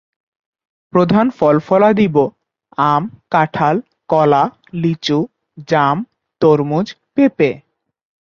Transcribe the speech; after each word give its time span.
প্রধান 0.93 1.27
ফল-ফলাদিব 1.29 2.15
আম, 2.77 3.03
কাঁঠাল, 3.29 3.75
কলা, 4.09 4.43
লিচু, 4.73 5.19
জাম, 5.67 5.97
তরমুজ, 6.41 6.87
পেঁপে। 7.15 7.51